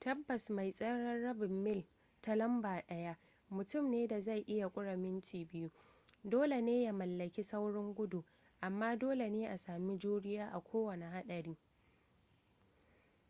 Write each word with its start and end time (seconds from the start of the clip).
tabbas 0.00 0.50
mai 0.56 0.70
tseren 0.72 1.22
rabin 1.22 1.52
mil 1.64 1.84
ta 2.22 2.34
lamba 2.36 2.82
daya 2.88 3.18
mutumin 3.50 4.08
da 4.08 4.20
zai 4.20 4.40
iya 4.46 4.68
kure 4.68 4.96
minti 4.96 5.44
biyu 5.44 5.70
dole 6.24 6.60
ne 6.62 6.82
ya 6.82 6.92
mallaki 6.92 7.42
saurin 7.42 7.94
gudu 7.94 8.24
amma 8.60 8.96
dole 8.96 9.28
ne 9.30 9.46
a 9.48 9.56
sami 9.58 9.98
juriya 9.98 10.48
a 10.52 10.60
kowane 10.60 11.04
haɗari 11.10 11.56